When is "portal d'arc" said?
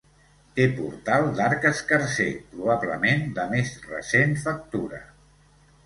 0.77-1.67